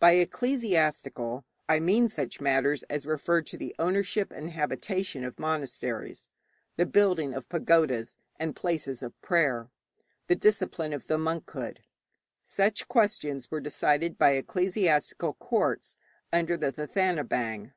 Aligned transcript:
By 0.00 0.12
'ecclesiastical' 0.12 1.44
I 1.68 1.80
mean 1.80 2.08
such 2.08 2.40
matters 2.40 2.82
as 2.84 3.04
referred 3.04 3.44
to 3.48 3.58
the 3.58 3.76
ownership 3.78 4.30
and 4.32 4.52
habitation 4.52 5.22
of 5.22 5.38
monasteries, 5.38 6.30
the 6.76 6.86
building 6.86 7.34
of 7.34 7.50
pagodas 7.50 8.16
and 8.38 8.56
places 8.56 9.02
of 9.02 9.20
prayer, 9.20 9.68
the 10.28 10.34
discipline 10.34 10.94
of 10.94 11.08
the 11.08 11.18
monkhood. 11.18 11.82
Such 12.42 12.88
questions 12.88 13.50
were 13.50 13.60
decided 13.60 14.16
by 14.16 14.30
ecclesiastical 14.30 15.34
courts 15.34 15.98
under 16.32 16.56
the 16.56 16.72
Thathanabaing. 16.72 17.72